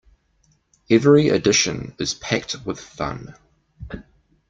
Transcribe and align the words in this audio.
Every 0.89 1.29
edition 1.29 1.93
is 1.99 2.15
packed 2.15 2.65
with 2.65 2.79
fun! 2.79 3.35